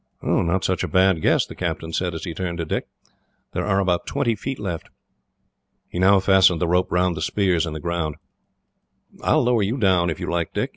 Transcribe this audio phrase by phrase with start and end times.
[0.23, 2.87] "Not such a bad guess," the captain said, as he turned to Dick.
[3.53, 4.89] "There are about twenty feet left."
[5.89, 8.15] He now fastened the rope round the spears in the ground.
[9.23, 10.69] "I will lower you down, if you like, Dick.